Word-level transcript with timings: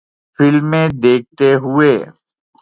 فلمیں 0.39 0.87
دیکھتے 1.03 1.49
ہوئے 1.63 1.93